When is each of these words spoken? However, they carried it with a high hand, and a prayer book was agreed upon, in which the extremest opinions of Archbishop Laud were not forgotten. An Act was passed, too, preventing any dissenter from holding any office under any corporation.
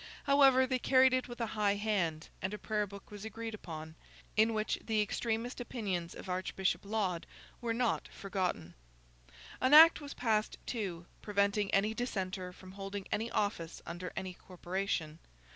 However, 0.23 0.65
they 0.65 0.79
carried 0.79 1.13
it 1.13 1.27
with 1.27 1.39
a 1.39 1.45
high 1.53 1.75
hand, 1.75 2.27
and 2.41 2.55
a 2.55 2.57
prayer 2.57 2.87
book 2.87 3.11
was 3.11 3.23
agreed 3.23 3.53
upon, 3.53 3.93
in 4.35 4.55
which 4.55 4.79
the 4.83 4.99
extremest 4.99 5.61
opinions 5.61 6.15
of 6.15 6.27
Archbishop 6.27 6.81
Laud 6.83 7.27
were 7.61 7.71
not 7.71 8.07
forgotten. 8.07 8.73
An 9.61 9.75
Act 9.75 10.01
was 10.01 10.15
passed, 10.15 10.57
too, 10.65 11.05
preventing 11.21 11.71
any 11.71 11.93
dissenter 11.93 12.51
from 12.51 12.71
holding 12.71 13.05
any 13.11 13.29
office 13.29 13.79
under 13.85 14.11
any 14.17 14.33
corporation. 14.33 15.19